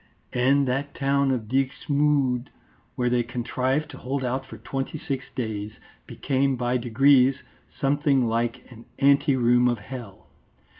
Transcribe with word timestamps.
'"And 0.33 0.67
that 0.67 0.95
town 0.95 1.29
of 1.29 1.47
Dixmude, 1.47 2.47
where 2.95 3.07
they 3.07 3.21
contrived 3.21 3.91
to 3.91 3.99
hold 3.99 4.25
out 4.25 4.47
for 4.47 4.57
twenty 4.57 4.97
six 4.97 5.25
days, 5.35 5.73
became 6.07 6.55
by 6.55 6.77
degrees 6.77 7.43
something 7.79 8.27
like 8.27 8.65
an 8.71 8.85
ante 8.97 9.35
room 9.35 9.67
of 9.67 9.77
hell. 9.77 10.25